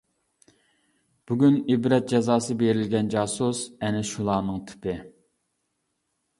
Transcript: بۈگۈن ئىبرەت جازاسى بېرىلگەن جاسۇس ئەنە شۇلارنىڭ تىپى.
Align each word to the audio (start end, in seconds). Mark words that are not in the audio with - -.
بۈگۈن 1.31 1.57
ئىبرەت 1.73 2.09
جازاسى 2.15 2.57
بېرىلگەن 2.63 3.13
جاسۇس 3.17 3.63
ئەنە 3.85 4.03
شۇلارنىڭ 4.15 4.61
تىپى. 4.73 4.99